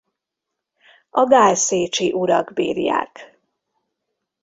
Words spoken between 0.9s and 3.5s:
A gálszécsi urak birják.